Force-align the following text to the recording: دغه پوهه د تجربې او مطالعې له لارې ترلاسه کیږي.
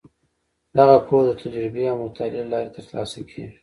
دغه 0.77 0.97
پوهه 1.05 1.23
د 1.27 1.31
تجربې 1.41 1.83
او 1.91 1.97
مطالعې 2.03 2.41
له 2.43 2.49
لارې 2.51 2.69
ترلاسه 2.75 3.19
کیږي. 3.29 3.55